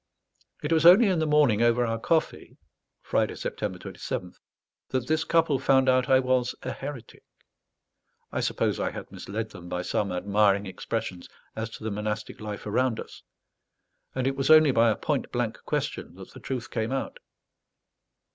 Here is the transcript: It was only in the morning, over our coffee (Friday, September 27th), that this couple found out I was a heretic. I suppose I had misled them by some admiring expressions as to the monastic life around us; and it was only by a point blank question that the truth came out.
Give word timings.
It 0.63 0.73
was 0.73 0.83
only 0.83 1.09
in 1.09 1.19
the 1.19 1.27
morning, 1.27 1.61
over 1.61 1.85
our 1.85 1.99
coffee 1.99 2.57
(Friday, 3.03 3.35
September 3.35 3.77
27th), 3.77 4.33
that 4.89 5.05
this 5.05 5.23
couple 5.23 5.59
found 5.59 5.87
out 5.87 6.09
I 6.09 6.17
was 6.19 6.55
a 6.63 6.71
heretic. 6.71 7.23
I 8.31 8.39
suppose 8.39 8.79
I 8.79 8.89
had 8.89 9.11
misled 9.11 9.51
them 9.51 9.69
by 9.69 9.83
some 9.83 10.11
admiring 10.11 10.65
expressions 10.65 11.29
as 11.55 11.69
to 11.77 11.83
the 11.83 11.91
monastic 11.91 12.41
life 12.41 12.65
around 12.65 12.99
us; 12.99 13.21
and 14.15 14.25
it 14.25 14.35
was 14.35 14.49
only 14.49 14.71
by 14.71 14.89
a 14.89 14.95
point 14.95 15.31
blank 15.31 15.59
question 15.67 16.15
that 16.15 16.31
the 16.33 16.39
truth 16.39 16.71
came 16.71 16.91
out. 16.91 17.19